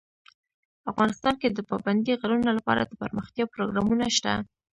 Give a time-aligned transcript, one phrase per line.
[0.91, 4.33] افغانستان کې د پابندی غرونه لپاره دپرمختیا پروګرامونه شته.